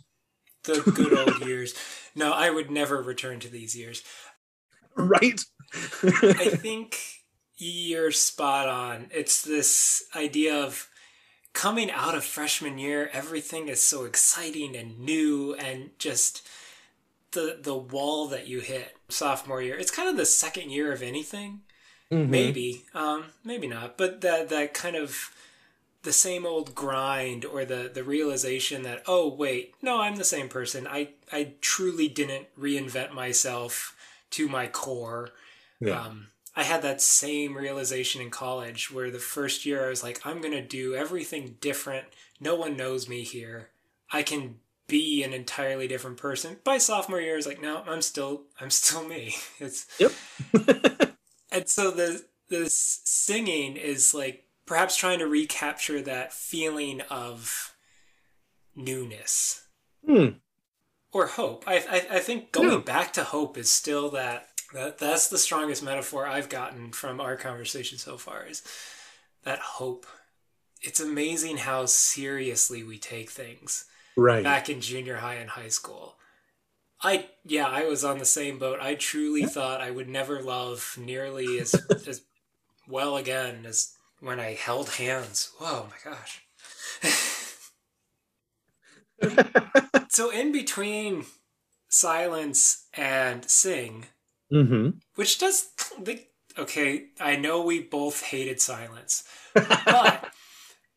The 0.64 0.80
good 0.94 1.12
old 1.16 1.44
years. 1.46 1.74
No, 2.14 2.32
I 2.32 2.50
would 2.50 2.70
never 2.70 3.02
return 3.02 3.40
to 3.40 3.48
these 3.48 3.76
years. 3.76 4.02
Right? 4.96 5.40
I 6.02 6.50
think 6.50 6.98
you're 7.60 8.10
spot 8.10 8.68
on. 8.68 9.06
It's 9.10 9.42
this 9.42 10.04
idea 10.14 10.54
of 10.54 10.88
coming 11.52 11.90
out 11.90 12.14
of 12.14 12.24
freshman 12.24 12.78
year, 12.78 13.10
everything 13.12 13.68
is 13.68 13.82
so 13.82 14.04
exciting 14.04 14.76
and 14.76 14.98
new 14.98 15.54
and 15.54 15.90
just 15.98 16.48
the 17.32 17.58
the 17.60 17.76
wall 17.76 18.28
that 18.28 18.48
you 18.48 18.60
hit 18.60 18.96
sophomore 19.08 19.62
year. 19.62 19.78
It's 19.78 19.90
kind 19.90 20.08
of 20.08 20.16
the 20.16 20.26
second 20.26 20.70
year 20.70 20.92
of 20.92 21.02
anything. 21.02 21.60
Mm-hmm. 22.10 22.30
Maybe. 22.30 22.84
Um, 22.94 23.26
maybe 23.44 23.68
not. 23.68 23.96
But 23.96 24.20
that 24.22 24.48
that 24.48 24.74
kind 24.74 24.96
of 24.96 25.30
the 26.02 26.12
same 26.12 26.46
old 26.46 26.74
grind 26.74 27.44
or 27.44 27.64
the 27.64 27.90
the 27.92 28.02
realization 28.02 28.82
that 28.82 29.02
oh 29.06 29.28
wait 29.28 29.74
no 29.82 30.00
i'm 30.00 30.16
the 30.16 30.24
same 30.24 30.48
person 30.48 30.86
i 30.86 31.08
i 31.30 31.52
truly 31.60 32.08
didn't 32.08 32.46
reinvent 32.58 33.12
myself 33.12 33.94
to 34.30 34.48
my 34.48 34.66
core 34.66 35.30
yeah. 35.78 36.00
um 36.00 36.28
I 36.60 36.64
had 36.64 36.82
that 36.82 37.00
same 37.00 37.56
realization 37.56 38.20
in 38.20 38.28
college 38.28 38.90
where 38.90 39.10
the 39.10 39.18
first 39.18 39.64
year 39.64 39.86
I 39.86 39.88
was 39.88 40.02
like, 40.02 40.20
I'm 40.26 40.42
going 40.42 40.52
to 40.52 40.60
do 40.60 40.94
everything 40.94 41.56
different. 41.58 42.04
No 42.38 42.54
one 42.54 42.76
knows 42.76 43.08
me 43.08 43.22
here. 43.22 43.70
I 44.12 44.22
can 44.22 44.56
be 44.86 45.22
an 45.22 45.32
entirely 45.32 45.88
different 45.88 46.18
person. 46.18 46.58
By 46.62 46.76
sophomore 46.76 47.18
year, 47.18 47.32
I 47.32 47.36
was 47.36 47.46
like, 47.46 47.62
no, 47.62 47.82
I'm 47.88 48.02
still, 48.02 48.42
I'm 48.60 48.68
still 48.68 49.08
me. 49.08 49.36
It's, 49.58 49.86
yep. 49.98 50.12
and 51.50 51.66
so 51.66 51.90
the, 51.90 52.26
the 52.50 52.68
singing 52.68 53.78
is 53.78 54.12
like 54.12 54.44
perhaps 54.66 54.98
trying 54.98 55.20
to 55.20 55.26
recapture 55.26 56.02
that 56.02 56.30
feeling 56.30 57.00
of 57.08 57.74
newness. 58.76 59.66
Hmm. 60.06 60.26
Or 61.10 61.26
hope. 61.26 61.64
I, 61.66 61.76
I, 61.76 62.16
I 62.16 62.18
think 62.18 62.52
going 62.52 62.70
yeah. 62.70 62.78
back 62.80 63.14
to 63.14 63.24
hope 63.24 63.56
is 63.56 63.72
still 63.72 64.10
that 64.10 64.49
that 64.72 64.98
that's 64.98 65.28
the 65.28 65.38
strongest 65.38 65.82
metaphor 65.82 66.26
I've 66.26 66.48
gotten 66.48 66.92
from 66.92 67.20
our 67.20 67.36
conversation 67.36 67.98
so 67.98 68.16
far 68.16 68.46
is 68.46 68.62
that 69.44 69.58
hope. 69.58 70.06
It's 70.82 71.00
amazing 71.00 71.58
how 71.58 71.86
seriously 71.86 72.82
we 72.82 72.98
take 72.98 73.30
things. 73.30 73.84
Right. 74.16 74.42
Back 74.42 74.70
in 74.70 74.80
junior 74.80 75.16
high 75.16 75.34
and 75.34 75.50
high 75.50 75.68
school. 75.68 76.16
I 77.02 77.28
yeah, 77.44 77.66
I 77.66 77.84
was 77.84 78.04
on 78.04 78.18
the 78.18 78.24
same 78.24 78.58
boat. 78.58 78.78
I 78.80 78.94
truly 78.94 79.44
thought 79.44 79.80
I 79.80 79.90
would 79.90 80.08
never 80.08 80.42
love 80.42 80.96
nearly 80.98 81.58
as 81.60 81.74
as 82.06 82.22
well 82.86 83.16
again 83.16 83.64
as 83.66 83.94
when 84.20 84.38
I 84.38 84.54
held 84.54 84.90
hands. 84.90 85.52
Whoa, 85.58 85.88
my 85.88 86.10
gosh. 86.10 86.42
so 90.08 90.30
in 90.30 90.52
between 90.52 91.24
silence 91.88 92.86
and 92.94 93.48
sing, 93.48 94.06
Mm-hmm. 94.52 94.98
Which 95.14 95.38
does 95.38 95.70
okay. 96.58 97.06
I 97.20 97.36
know 97.36 97.62
we 97.62 97.80
both 97.80 98.22
hated 98.22 98.60
silence, 98.60 99.24
but 99.54 100.32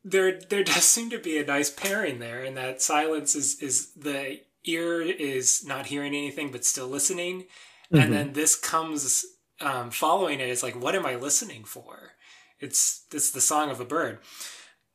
there 0.04 0.40
there 0.40 0.64
does 0.64 0.84
seem 0.84 1.10
to 1.10 1.18
be 1.18 1.38
a 1.38 1.46
nice 1.46 1.70
pairing 1.70 2.18
there, 2.18 2.42
and 2.42 2.56
that 2.56 2.82
silence 2.82 3.34
is 3.34 3.60
is 3.62 3.92
the 3.94 4.40
ear 4.64 5.02
is 5.02 5.64
not 5.64 5.86
hearing 5.86 6.14
anything 6.14 6.50
but 6.50 6.64
still 6.64 6.88
listening, 6.88 7.42
mm-hmm. 7.42 7.98
and 7.98 8.12
then 8.12 8.32
this 8.32 8.56
comes 8.56 9.24
um, 9.60 9.90
following 9.90 10.40
it 10.40 10.48
is 10.48 10.62
like, 10.62 10.80
what 10.80 10.94
am 10.94 11.06
I 11.06 11.16
listening 11.16 11.64
for? 11.64 12.12
It's 12.60 13.06
it's 13.12 13.30
the 13.30 13.40
song 13.40 13.70
of 13.70 13.80
a 13.80 13.84
bird. 13.84 14.18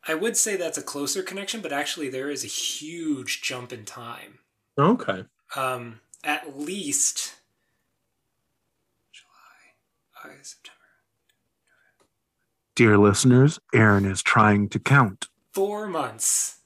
I 0.07 0.15
would 0.15 0.37
say 0.37 0.55
that's 0.55 0.77
a 0.77 0.83
closer 0.83 1.21
connection, 1.21 1.61
but 1.61 1.73
actually 1.73 2.09
there 2.09 2.29
is 2.29 2.43
a 2.43 2.47
huge 2.47 3.41
jump 3.41 3.73
in 3.73 3.85
time. 3.85 4.39
Okay. 4.77 5.25
Um, 5.55 5.99
at 6.23 6.57
least 6.57 7.35
September. 10.41 10.79
Dear 12.75 12.98
listeners, 12.98 13.59
Aaron 13.74 14.05
is 14.05 14.21
trying 14.21 14.69
to 14.69 14.79
count. 14.79 15.27
Four 15.51 15.88
months. 15.88 16.59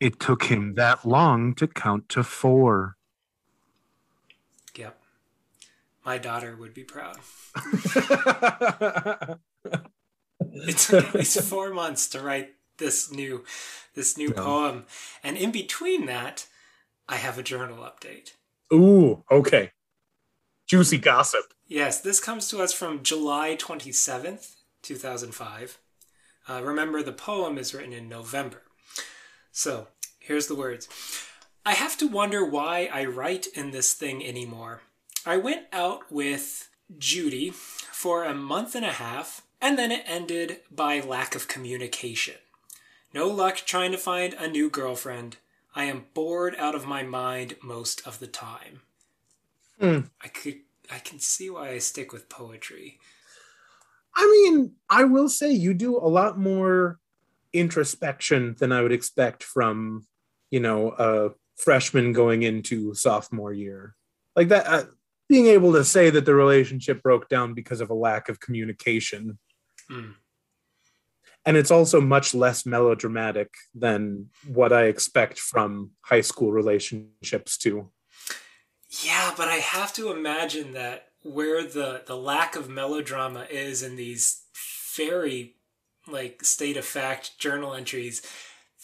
It 0.00 0.18
took 0.18 0.44
him 0.44 0.74
that 0.74 1.04
long 1.04 1.54
to 1.54 1.68
count 1.68 2.08
to 2.10 2.24
four. 2.24 2.96
Yep. 4.74 4.98
My 6.04 6.18
daughter 6.18 6.56
would 6.56 6.74
be 6.74 6.84
proud. 6.84 7.18
it 10.40 10.78
took 10.78 11.04
at 11.04 11.14
least 11.14 11.42
four 11.42 11.72
months 11.72 12.08
to 12.08 12.20
write 12.20 12.54
this 12.78 13.12
new 13.12 13.44
this 13.94 14.16
new 14.16 14.32
yeah. 14.34 14.42
poem. 14.42 14.86
And 15.22 15.36
in 15.36 15.52
between 15.52 16.06
that, 16.06 16.46
I 17.08 17.16
have 17.16 17.38
a 17.38 17.42
journal 17.42 17.78
update. 17.78 18.32
Ooh, 18.72 19.24
okay. 19.30 19.72
Juicy 20.70 20.98
gossip. 20.98 21.52
Yes, 21.66 22.00
this 22.00 22.20
comes 22.20 22.46
to 22.46 22.62
us 22.62 22.72
from 22.72 23.02
July 23.02 23.56
27th, 23.58 24.54
2005. 24.82 25.78
Uh, 26.48 26.62
remember, 26.62 27.02
the 27.02 27.10
poem 27.10 27.58
is 27.58 27.74
written 27.74 27.92
in 27.92 28.08
November. 28.08 28.62
So, 29.50 29.88
here's 30.20 30.46
the 30.46 30.54
words 30.54 30.88
I 31.66 31.72
have 31.72 31.98
to 31.98 32.06
wonder 32.06 32.44
why 32.44 32.88
I 32.92 33.04
write 33.04 33.48
in 33.52 33.72
this 33.72 33.94
thing 33.94 34.24
anymore. 34.24 34.82
I 35.26 35.38
went 35.38 35.66
out 35.72 36.02
with 36.08 36.70
Judy 36.96 37.50
for 37.50 38.22
a 38.22 38.32
month 38.32 38.76
and 38.76 38.86
a 38.86 38.92
half, 38.92 39.42
and 39.60 39.76
then 39.76 39.90
it 39.90 40.04
ended 40.06 40.58
by 40.70 41.00
lack 41.00 41.34
of 41.34 41.48
communication. 41.48 42.36
No 43.12 43.26
luck 43.26 43.56
trying 43.66 43.90
to 43.90 43.98
find 43.98 44.34
a 44.34 44.46
new 44.46 44.70
girlfriend. 44.70 45.38
I 45.74 45.86
am 45.86 46.06
bored 46.14 46.54
out 46.58 46.76
of 46.76 46.86
my 46.86 47.02
mind 47.02 47.56
most 47.60 48.06
of 48.06 48.20
the 48.20 48.28
time. 48.28 48.82
Mm. 49.80 50.10
I 50.22 50.28
could 50.28 50.60
I 50.92 50.98
can 50.98 51.18
see 51.18 51.50
why 51.50 51.70
I 51.70 51.78
stick 51.78 52.12
with 52.12 52.28
poetry. 52.28 52.98
I 54.16 54.26
mean, 54.26 54.72
I 54.88 55.04
will 55.04 55.28
say 55.28 55.52
you 55.52 55.72
do 55.72 55.96
a 55.96 56.08
lot 56.08 56.38
more 56.38 56.98
introspection 57.52 58.56
than 58.58 58.72
I 58.72 58.82
would 58.82 58.92
expect 58.92 59.44
from, 59.44 60.06
you 60.50 60.60
know, 60.60 60.90
a 60.98 61.30
freshman 61.56 62.12
going 62.12 62.42
into 62.42 62.94
sophomore 62.94 63.52
year. 63.52 63.94
Like 64.34 64.48
that, 64.48 64.66
uh, 64.66 64.84
being 65.28 65.46
able 65.46 65.72
to 65.74 65.84
say 65.84 66.10
that 66.10 66.24
the 66.24 66.34
relationship 66.34 67.02
broke 67.02 67.28
down 67.28 67.54
because 67.54 67.80
of 67.80 67.90
a 67.90 67.94
lack 67.94 68.28
of 68.28 68.40
communication. 68.40 69.38
Mm. 69.90 70.14
And 71.46 71.56
it's 71.56 71.70
also 71.70 72.00
much 72.00 72.34
less 72.34 72.66
melodramatic 72.66 73.54
than 73.74 74.26
what 74.46 74.72
I 74.72 74.84
expect 74.84 75.38
from 75.38 75.92
high 76.02 76.20
school 76.20 76.52
relationships, 76.52 77.56
too. 77.56 77.90
Yeah, 78.90 79.32
but 79.36 79.48
I 79.48 79.56
have 79.56 79.92
to 79.94 80.10
imagine 80.10 80.72
that 80.72 81.08
where 81.22 81.62
the 81.62 82.02
the 82.06 82.16
lack 82.16 82.56
of 82.56 82.68
melodrama 82.68 83.46
is 83.50 83.82
in 83.82 83.96
these 83.96 84.42
very 84.96 85.54
like 86.08 86.44
state 86.44 86.76
of 86.76 86.84
fact 86.84 87.38
journal 87.38 87.74
entries, 87.74 88.22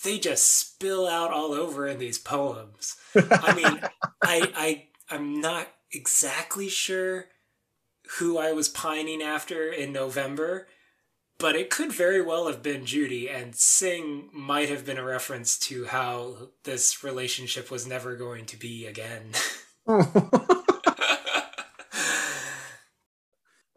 they 0.05 0.19
just 0.19 0.49
spill 0.49 1.07
out 1.09 1.33
all 1.33 1.53
over 1.53 1.87
in 1.89 1.99
these 1.99 2.19
poems. 2.19 2.97
I 3.15 3.55
mean, 3.55 3.81
I 4.23 4.53
I 4.55 4.87
I'm 5.11 5.41
not 5.41 5.69
exactly 5.91 6.69
sure 6.69 7.27
who 8.19 8.39
I 8.39 8.53
was 8.53 8.69
pining 8.69 9.23
after 9.23 9.73
in 9.73 9.93
November, 9.93 10.69
but 11.39 11.57
it 11.57 11.71
could 11.71 11.93
very 11.93 12.23
well 12.23 12.47
have 12.47 12.63
been 12.63 12.87
Judy, 12.87 13.29
and 13.29 13.57
Sing 13.57 14.29
might 14.33 14.69
have 14.69 14.87
been 14.87 14.99
a 14.99 15.05
reference 15.05 15.59
to 15.61 15.87
how 15.87 16.51
this 16.63 17.03
relationship 17.03 17.71
was 17.71 17.87
never 17.87 18.15
going 18.15 18.47
to 18.47 18.57
be 18.57 18.87
again. 18.87 19.33
Oh. 19.87 20.31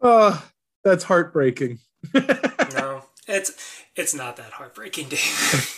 oh, 0.00 0.50
that's 0.82 1.04
heartbreaking. 1.04 1.78
no, 2.14 3.04
it's 3.28 3.84
it's 3.94 4.14
not 4.14 4.36
that 4.36 4.52
heartbreaking, 4.52 5.08
Dave. 5.08 5.76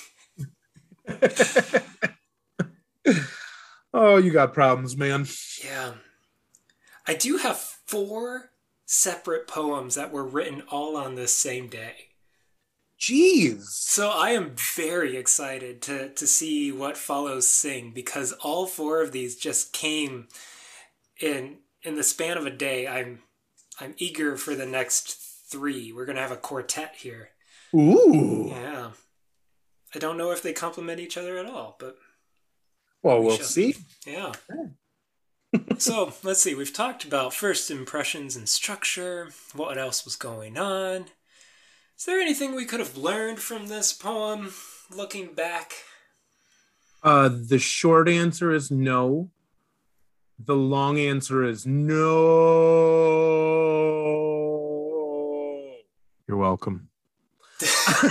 oh, 3.93 4.17
you 4.17 4.31
got 4.31 4.55
problems, 4.55 4.97
man. 4.97 5.27
Yeah. 5.63 5.95
I 7.07 7.15
do 7.15 7.37
have 7.39 7.59
four 7.59 8.53
separate 8.87 9.49
poems 9.49 9.97
that 9.97 10.13
were 10.13 10.25
written 10.25 10.63
all 10.69 10.97
on 10.97 11.15
this 11.15 11.37
same 11.37 11.69
day. 11.69 12.12
Jeez. 13.03 13.65
So 13.65 14.11
I 14.11 14.31
am 14.31 14.55
very 14.77 15.17
excited 15.17 15.83
to 15.83 16.11
to 16.11 16.25
see 16.25 16.71
what 16.71 16.97
follows 16.97 17.49
Sing 17.49 17.91
because 17.93 18.31
all 18.45 18.69
four 18.69 19.03
of 19.03 19.11
these 19.11 19.35
just 19.35 19.73
came 19.73 20.29
in 21.21 21.59
in 21.83 21.97
the 21.97 22.05
span 22.05 22.37
of 22.39 22.47
a 22.47 22.51
day. 22.51 22.87
I'm 22.87 23.19
I'm 23.81 23.95
eager 23.97 24.37
for 24.37 24.55
the 24.55 24.67
next 24.67 25.19
three. 25.51 25.91
We're 25.93 26.07
gonna 26.07 26.21
have 26.21 26.31
a 26.31 26.37
quartet 26.37 26.95
here. 26.99 27.31
Ooh. 27.75 28.47
Yeah. 28.53 28.91
I 29.93 29.99
don't 29.99 30.17
know 30.17 30.31
if 30.31 30.41
they 30.41 30.53
complement 30.53 31.01
each 31.01 31.17
other 31.17 31.39
at 31.39 31.47
all, 31.47 31.77
but 31.81 31.97
well, 33.03 33.19
we 33.19 33.27
will 33.27 33.37
see. 33.39 33.75
Yeah. 34.07 34.33
so 35.77 36.13
let's 36.23 36.41
see. 36.41 36.55
We've 36.55 36.73
talked 36.73 37.05
about 37.05 37.35
first 37.35 37.69
impressions 37.69 38.37
and 38.37 38.49
structure. 38.49 39.31
What 39.55 39.77
else 39.77 40.05
was 40.05 40.15
going 40.15 40.57
on? 40.57 41.07
Is 42.03 42.07
there 42.07 42.19
anything 42.19 42.57
we 42.57 42.65
could 42.65 42.81
have 42.81 42.97
learned 42.97 43.39
from 43.39 43.69
this 43.69 43.93
poem 43.93 44.53
looking 44.91 45.35
back? 45.35 45.73
Uh, 47.01 47.29
the 47.29 47.61
short 47.61 48.09
answer 48.09 48.51
is 48.51 48.73
no. 48.73 49.31
The 50.37 50.57
long 50.57 50.99
answer 50.99 51.45
is 51.45 51.65
no. 51.65 51.93
You're 56.27 56.39
welcome. 56.39 56.89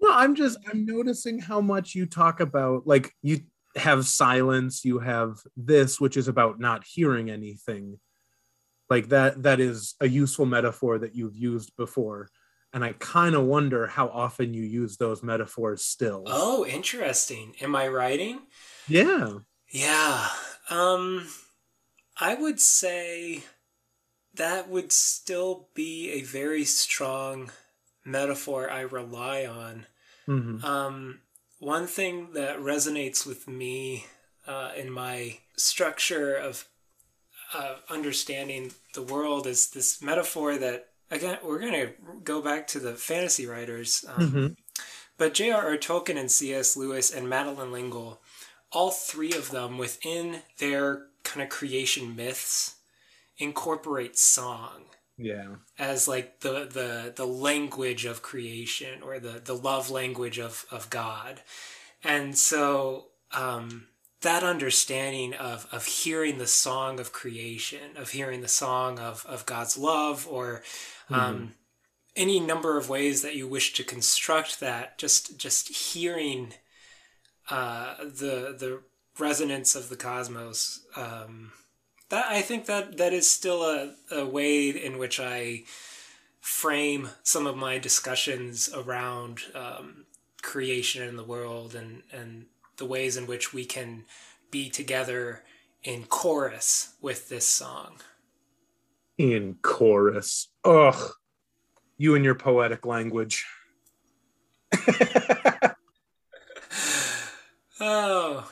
no, 0.00 0.10
I'm 0.10 0.34
just 0.34 0.56
I'm 0.66 0.86
noticing 0.86 1.40
how 1.40 1.60
much 1.60 1.94
you 1.94 2.06
talk 2.06 2.40
about 2.40 2.86
like 2.86 3.12
you 3.20 3.40
have 3.76 4.06
silence, 4.06 4.82
you 4.82 5.00
have 5.00 5.42
this 5.58 6.00
which 6.00 6.16
is 6.16 6.26
about 6.26 6.58
not 6.58 6.86
hearing 6.86 7.28
anything 7.28 7.98
like 8.90 9.08
that 9.08 9.42
that 9.42 9.60
is 9.60 9.94
a 10.00 10.08
useful 10.08 10.46
metaphor 10.46 10.98
that 10.98 11.14
you've 11.14 11.36
used 11.36 11.76
before. 11.76 12.28
And 12.72 12.84
i 12.84 12.92
kind 12.98 13.34
of 13.34 13.44
wonder 13.44 13.86
how 13.86 14.08
often 14.08 14.52
you 14.54 14.62
use 14.62 14.96
those 14.96 15.22
metaphors 15.22 15.82
still. 15.84 16.24
Oh 16.26 16.66
interesting. 16.66 17.54
Am 17.60 17.74
i 17.76 17.88
writing? 17.88 18.40
Yeah. 18.88 19.38
Yeah. 19.70 20.28
Um 20.70 21.26
i 22.20 22.34
would 22.34 22.60
say 22.60 23.42
that 24.34 24.68
would 24.68 24.92
still 24.92 25.68
be 25.74 26.10
a 26.12 26.22
very 26.22 26.64
strong 26.64 27.50
metaphor 28.04 28.70
i 28.70 28.80
rely 28.80 29.46
on. 29.46 29.86
Mm-hmm. 30.28 30.64
um 30.64 31.20
one 31.58 31.86
thing 31.86 32.32
that 32.34 32.58
resonates 32.58 33.26
with 33.26 33.48
me 33.48 34.04
uh, 34.46 34.70
in 34.76 34.90
my 34.90 35.38
structure 35.56 36.34
of 36.34 36.64
uh, 37.54 37.76
understanding 37.88 38.72
the 38.94 39.02
world 39.02 39.46
is 39.46 39.70
this 39.70 40.02
metaphor 40.02 40.56
that 40.56 40.88
again 41.10 41.38
we're 41.44 41.60
going 41.60 41.72
to 41.72 41.92
go 42.22 42.42
back 42.42 42.66
to 42.66 42.78
the 42.78 42.94
fantasy 42.94 43.46
writers 43.46 44.04
um, 44.08 44.30
mm-hmm. 44.30 44.46
but 45.16 45.34
j.r.r 45.34 45.76
tolkien 45.76 46.18
and 46.18 46.30
cs 46.30 46.76
lewis 46.76 47.10
and 47.10 47.28
madeleine 47.28 47.72
L'Engle, 47.72 48.20
all 48.72 48.90
three 48.90 49.32
of 49.32 49.50
them 49.50 49.78
within 49.78 50.40
their 50.58 51.06
kind 51.24 51.42
of 51.42 51.48
creation 51.48 52.14
myths 52.14 52.76
incorporate 53.38 54.18
song 54.18 54.84
yeah 55.16 55.56
as 55.78 56.06
like 56.06 56.40
the 56.40 56.68
the 56.70 57.12
the 57.16 57.26
language 57.26 58.04
of 58.04 58.22
creation 58.22 59.02
or 59.02 59.18
the 59.18 59.40
the 59.44 59.56
love 59.56 59.90
language 59.90 60.38
of 60.38 60.66
of 60.70 60.90
god 60.90 61.40
and 62.04 62.36
so 62.36 63.06
um 63.32 63.86
that 64.22 64.42
understanding 64.42 65.34
of 65.34 65.66
of 65.70 65.86
hearing 65.86 66.38
the 66.38 66.46
song 66.46 66.98
of 66.98 67.12
creation, 67.12 67.96
of 67.96 68.10
hearing 68.10 68.40
the 68.40 68.48
song 68.48 68.98
of 68.98 69.24
of 69.26 69.46
God's 69.46 69.78
love, 69.78 70.26
or 70.28 70.62
um, 71.10 71.20
mm-hmm. 71.20 71.44
any 72.16 72.40
number 72.40 72.76
of 72.76 72.88
ways 72.88 73.22
that 73.22 73.36
you 73.36 73.46
wish 73.46 73.72
to 73.74 73.84
construct 73.84 74.60
that, 74.60 74.98
just 74.98 75.38
just 75.38 75.68
hearing 75.68 76.54
uh, 77.50 77.94
the 77.98 78.56
the 78.58 78.80
resonance 79.18 79.74
of 79.74 79.88
the 79.88 79.96
cosmos. 79.96 80.80
Um, 80.96 81.52
that 82.08 82.26
I 82.28 82.40
think 82.40 82.66
that 82.66 82.96
that 82.96 83.12
is 83.12 83.30
still 83.30 83.62
a, 83.62 83.94
a 84.10 84.26
way 84.26 84.70
in 84.70 84.98
which 84.98 85.20
I 85.20 85.64
frame 86.40 87.10
some 87.22 87.46
of 87.46 87.56
my 87.56 87.78
discussions 87.78 88.70
around 88.74 89.40
um, 89.54 90.06
creation 90.42 91.06
in 91.06 91.16
the 91.16 91.24
world 91.24 91.74
and 91.74 92.02
and 92.12 92.46
the 92.78 92.86
ways 92.86 93.16
in 93.16 93.26
which 93.26 93.52
we 93.52 93.64
can 93.64 94.04
be 94.50 94.70
together 94.70 95.44
in 95.82 96.04
chorus 96.04 96.94
with 97.00 97.28
this 97.28 97.46
song. 97.46 97.96
In 99.16 99.56
chorus. 99.62 100.48
Ugh. 100.64 101.12
You 101.96 102.14
and 102.14 102.24
your 102.24 102.34
poetic 102.34 102.86
language. 102.86 103.46
oh. 107.80 108.50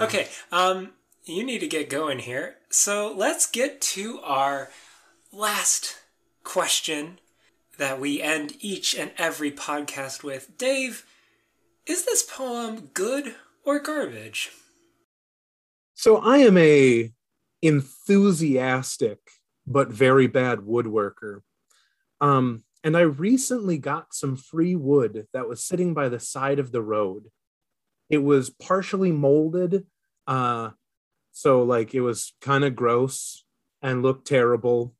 Okay. 0.00 0.28
Um 0.50 0.92
you 1.24 1.44
need 1.44 1.60
to 1.60 1.68
get 1.68 1.88
going 1.88 2.18
here. 2.20 2.56
So 2.68 3.12
let's 3.16 3.46
get 3.46 3.80
to 3.80 4.20
our 4.22 4.70
last 5.32 5.98
question 6.42 7.20
that 7.78 8.00
we 8.00 8.20
end 8.20 8.56
each 8.60 8.94
and 8.94 9.12
every 9.18 9.50
podcast 9.50 10.22
with. 10.22 10.58
Dave, 10.58 11.06
is 11.86 12.04
this 12.04 12.22
poem 12.22 12.90
good 12.94 13.34
or 13.64 13.78
garbage? 13.78 14.50
So 15.94 16.16
I 16.16 16.38
am 16.38 16.56
a 16.56 17.12
enthusiastic 17.60 19.18
but 19.66 19.88
very 19.88 20.26
bad 20.26 20.60
woodworker. 20.60 21.40
Um, 22.20 22.64
and 22.84 22.96
I 22.96 23.02
recently 23.02 23.78
got 23.78 24.14
some 24.14 24.36
free 24.36 24.74
wood 24.74 25.26
that 25.32 25.48
was 25.48 25.64
sitting 25.64 25.94
by 25.94 26.08
the 26.08 26.18
side 26.18 26.58
of 26.58 26.72
the 26.72 26.82
road. 26.82 27.26
It 28.10 28.18
was 28.18 28.50
partially 28.50 29.12
molded, 29.12 29.86
uh, 30.26 30.70
so 31.30 31.62
like 31.62 31.94
it 31.94 32.00
was 32.00 32.34
kind 32.40 32.64
of 32.64 32.76
gross 32.76 33.44
and 33.80 34.02
looked 34.02 34.26
terrible. 34.26 34.94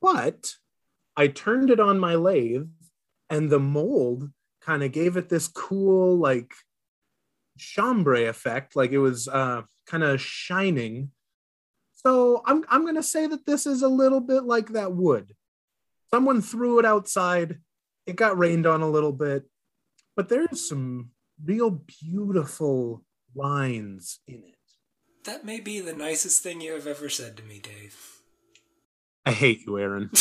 But 0.00 0.54
I 1.16 1.28
turned 1.28 1.70
it 1.70 1.80
on 1.80 1.98
my 1.98 2.14
lathe, 2.14 2.68
and 3.28 3.50
the 3.50 3.58
mold 3.58 4.30
kind 4.60 4.82
of 4.82 4.92
gave 4.92 5.16
it 5.16 5.28
this 5.28 5.48
cool 5.48 6.18
like 6.18 6.52
chambray 7.58 8.26
effect 8.26 8.76
like 8.76 8.90
it 8.90 8.98
was 8.98 9.28
uh, 9.28 9.62
kind 9.86 10.02
of 10.02 10.20
shining. 10.20 11.10
So 11.92 12.42
i'm 12.46 12.64
i'm 12.70 12.82
going 12.82 12.94
to 12.94 13.02
say 13.02 13.26
that 13.26 13.44
this 13.44 13.66
is 13.66 13.82
a 13.82 13.88
little 13.88 14.20
bit 14.20 14.44
like 14.44 14.70
that 14.70 14.92
wood. 14.92 15.34
Someone 16.12 16.42
threw 16.42 16.78
it 16.78 16.84
outside. 16.84 17.58
It 18.06 18.16
got 18.16 18.38
rained 18.38 18.66
on 18.66 18.80
a 18.80 18.90
little 18.90 19.12
bit. 19.12 19.44
But 20.16 20.28
there's 20.28 20.68
some 20.68 21.10
real 21.44 21.70
beautiful 21.70 23.04
lines 23.34 24.20
in 24.26 24.36
it. 24.36 24.56
That 25.24 25.44
may 25.44 25.60
be 25.60 25.80
the 25.80 25.92
nicest 25.92 26.42
thing 26.42 26.60
you 26.60 26.72
have 26.72 26.86
ever 26.86 27.08
said 27.08 27.36
to 27.36 27.42
me 27.42 27.58
dave. 27.58 28.22
I 29.24 29.32
hate 29.32 29.66
you 29.66 29.78
aaron 29.78 30.10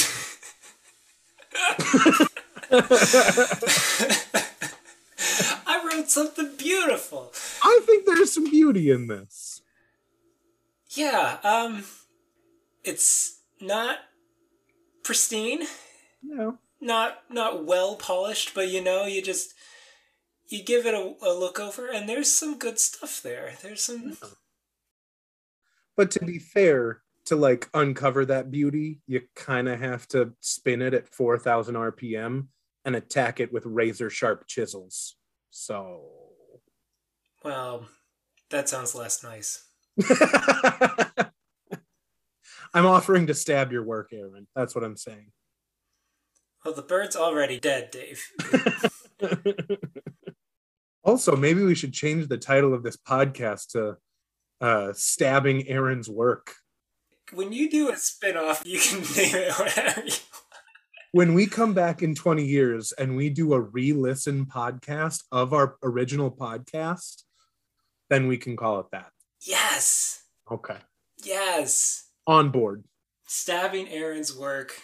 I 2.72 4.16
wrote 5.86 6.10
something 6.10 6.56
beautiful. 6.58 7.32
I 7.64 7.82
think 7.86 8.06
there's 8.06 8.34
some 8.34 8.50
beauty 8.50 8.92
in 8.92 9.08
this. 9.08 9.62
Yeah, 10.90 11.38
um 11.44 11.84
it's 12.84 13.40
not 13.60 14.00
pristine. 15.04 15.64
No. 16.22 16.60
Not 16.80 17.20
not 17.30 17.66
well 17.66 17.96
polished, 17.96 18.54
but 18.54 18.70
you 18.70 18.84
know, 18.84 19.06
you 19.06 19.22
just 19.22 19.54
you 20.48 20.64
give 20.64 20.86
it 20.86 20.94
a, 20.94 21.16
a 21.26 21.34
look 21.34 21.60
over 21.60 21.88
and 21.88 22.08
there's 22.08 22.32
some 22.32 22.58
good 22.58 22.80
stuff 22.80 23.22
there. 23.22 23.54
There's 23.62 23.82
some 23.82 24.18
But 25.96 26.12
to 26.12 26.26
be 26.26 26.40
fair, 26.40 27.02
to 27.26 27.36
like 27.36 27.70
uncover 27.74 28.26
that 28.26 28.50
beauty, 28.50 29.02
you 29.06 29.22
kind 29.36 29.70
of 29.70 29.80
have 29.80 30.08
to 30.10 30.34
spin 30.40 30.82
it 30.82 30.94
at 30.94 31.08
4000 31.08 31.76
RPM 31.76 32.48
and 32.86 32.96
attack 32.96 33.40
it 33.40 33.52
with 33.52 33.66
razor 33.66 34.10
sharp 34.10 34.48
chisels. 34.48 35.16
So. 35.50 36.02
Well, 37.44 37.86
that 38.50 38.70
sounds 38.70 38.96
less 38.96 39.24
nice. 39.24 39.66
I'm 42.74 42.86
offering 42.86 43.28
to 43.28 43.34
stab 43.34 43.72
your 43.72 43.84
work, 43.84 44.10
Aaron. 44.14 44.48
That's 44.56 44.76
what 44.76 44.84
I'm 44.84 44.98
saying. 44.98 45.32
Well, 46.64 46.74
the 46.74 46.82
bird's 46.82 47.16
already 47.16 47.60
dead, 47.60 47.90
Dave. 47.92 48.22
also, 51.04 51.36
maybe 51.36 51.64
we 51.64 51.76
should 51.76 51.94
change 51.94 52.28
the 52.28 52.38
title 52.38 52.74
of 52.74 52.84
this 52.84 52.98
podcast 52.98 53.70
to 53.70 53.98
uh, 54.62 54.94
Stabbing 54.94 55.68
Aaron's 55.68 56.10
Work. 56.10 56.56
when 57.34 57.54
you 57.54 57.70
do 57.70 57.90
a 57.90 57.96
spin-off, 57.96 58.62
you 58.66 58.80
can 58.80 59.00
name 59.00 59.36
it 59.36 59.54
whatever 59.58 60.02
you 60.06 60.12
when 61.12 61.34
we 61.34 61.48
come 61.48 61.74
back 61.74 62.04
in 62.04 62.14
20 62.14 62.46
years 62.46 62.92
and 62.92 63.16
we 63.16 63.30
do 63.30 63.54
a 63.54 63.60
re-listen 63.60 64.46
podcast 64.46 65.24
of 65.32 65.54
our 65.54 65.78
original 65.84 66.30
podcast, 66.30 67.24
then 68.10 68.28
we 68.28 68.38
can 68.38 68.56
call 68.56 68.80
it 68.80 68.86
that. 68.92 69.12
Yes. 69.42 70.24
Okay. 70.52 70.78
Yes. 71.24 72.10
On 72.28 72.50
board. 72.50 72.84
Stabbing 73.26 73.90
Aaron's 73.90 74.36
work, 74.36 74.80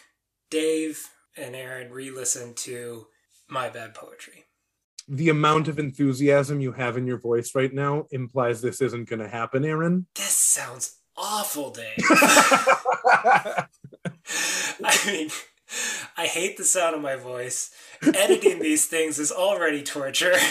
Dave 0.50 1.08
and 1.38 1.56
Aaron 1.56 1.92
re-listen 1.92 2.54
to 2.56 3.08
My 3.48 3.70
Bad 3.70 3.94
Poetry. 3.94 4.46
The 5.08 5.30
amount 5.30 5.68
of 5.68 5.78
enthusiasm 5.78 6.60
you 6.62 6.72
have 6.72 6.98
in 6.98 7.06
your 7.06 7.20
voice 7.20 7.54
right 7.54 7.72
now 7.72 8.06
implies 8.12 8.62
this 8.62 8.82
isn't 8.82 9.08
going 9.10 9.20
to 9.20 9.28
happen, 9.28 9.64
Aaron. 9.64 10.08
This 10.16 10.36
sounds 10.36 10.98
awful, 11.16 11.70
Dave. 11.70 11.94
I 14.84 14.98
mean, 15.06 15.30
I 16.18 16.26
hate 16.28 16.58
the 16.58 16.64
sound 16.64 16.96
of 16.96 17.02
my 17.02 17.16
voice. 17.16 17.72
Editing 18.02 18.60
these 18.60 18.86
things 18.88 19.20
is 19.20 19.32
already 19.32 19.84
torture. 19.84 20.36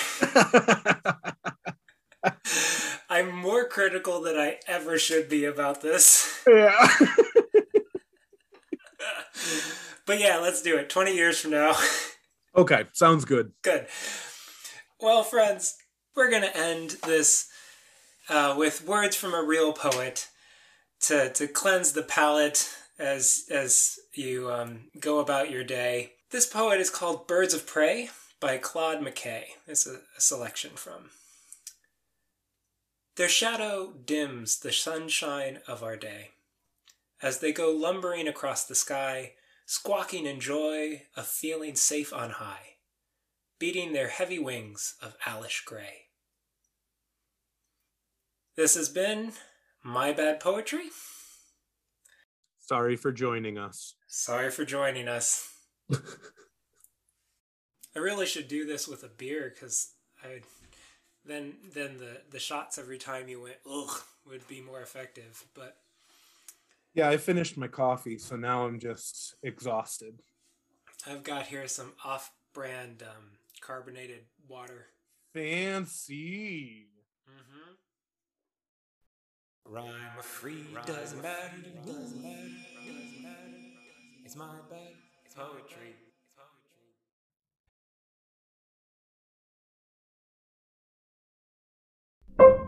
I'm 3.09 3.35
more 3.37 3.69
critical 3.69 4.23
than 4.23 4.37
I 4.37 4.59
ever 4.67 4.99
should 4.99 5.29
be 5.29 5.45
about 5.45 5.83
this. 5.83 6.43
Yeah. 6.47 6.89
but 10.07 10.19
yeah, 10.19 10.39
let's 10.39 10.63
do 10.63 10.77
it. 10.77 10.89
20 10.89 11.15
years 11.15 11.39
from 11.39 11.53
now. 11.53 11.77
Okay, 12.57 12.85
sounds 12.93 13.25
good. 13.25 13.53
Good. 13.63 13.87
Well, 15.01 15.23
friends, 15.23 15.77
we're 16.17 16.31
going 16.31 16.43
to 16.43 16.57
end 16.57 16.97
this 17.07 17.49
uh, 18.29 18.55
with 18.57 18.87
words 18.87 19.17
from 19.17 19.35
a 19.35 19.43
real 19.43 19.73
poet 19.73 20.29
to, 21.01 21.31
to 21.31 21.47
cleanse 21.47 21.93
the 21.93 22.03
palate 22.03 22.75
as 22.99 23.47
as 23.51 23.99
you 24.13 24.51
um, 24.51 24.91
go 24.99 25.19
about 25.19 25.51
your 25.51 25.65
day. 25.65 26.13
This 26.31 26.47
poet 26.47 26.81
is 26.81 26.91
called 26.91 27.27
Birds 27.27 27.55
of 27.55 27.67
Prey 27.67 28.11
by 28.41 28.59
Claude 28.59 29.01
McKay. 29.01 29.45
It's 29.67 29.87
a, 29.87 30.01
a 30.17 30.21
selection 30.21 30.73
from. 30.75 31.11
Their 33.17 33.29
shadow 33.29 33.93
dims 34.05 34.59
the 34.59 34.73
sunshine 34.73 35.61
of 35.69 35.83
our 35.83 35.97
day 35.97 36.31
as 37.23 37.39
they 37.39 37.53
go 37.53 37.71
lumbering 37.71 38.29
across 38.29 38.65
the 38.65 38.75
sky, 38.75 39.33
squawking 39.65 40.27
in 40.27 40.41
joy 40.41 41.03
of 41.17 41.27
feeling 41.27 41.75
safe 41.75 42.13
on 42.13 42.31
high, 42.31 42.77
beating 43.59 43.93
their 43.93 44.09
heavy 44.09 44.39
wings 44.39 44.97
of 45.01 45.17
alish 45.25 45.65
gray. 45.65 46.09
This 48.57 48.75
has 48.75 48.89
been 48.89 49.33
My 49.83 50.13
Bad 50.13 50.39
Poetry. 50.39 50.91
Sorry 52.67 52.97
for 52.97 53.13
joining 53.13 53.59
us. 53.59 53.95
Sorry 54.09 54.51
for 54.51 54.65
joining 54.65 55.07
us. 55.07 55.53
I 55.93 55.99
really 57.99 58.25
should 58.25 58.49
do 58.49 58.65
this 58.65 58.89
with 58.89 59.05
a 59.05 59.09
beer 59.09 59.53
because 59.53 59.93
I 60.25 60.41
then 61.27 61.55
then 61.75 61.99
the 61.99 62.23
the 62.31 62.39
shots 62.39 62.79
every 62.79 62.97
time 62.97 63.29
you 63.29 63.43
went 63.43 63.57
ugh 63.71 64.01
would 64.27 64.49
be 64.49 64.63
more 64.63 64.81
effective. 64.81 65.45
But 65.55 65.77
yeah, 66.95 67.11
I 67.11 67.19
finished 67.19 67.59
my 67.59 67.69
coffee, 67.69 68.17
so 68.17 68.37
now 68.37 68.65
I'm 68.65 68.79
just 68.79 69.35
exhausted. 69.43 70.23
I've 71.07 71.23
got 71.23 71.47
here 71.47 71.69
some 71.69 71.93
off-brand 72.03 73.03
um, 73.03 73.33
carbonated 73.61 74.23
water. 74.49 74.87
Fancy. 75.35 76.87
Mm-hmm. 77.29 77.73
Rhyme 79.67 79.89
free 80.21 80.67
rhyme 80.75 80.85
does 80.87 81.15
matter. 81.17 81.51
It's 84.25 84.37
my 84.37 84.47
bad. 84.71 84.79
It's 85.25 85.35
poetry. 85.35 85.95
It's 86.21 86.35
poetry. 86.37 86.85
It's 92.29 92.37
poetry. 92.37 92.64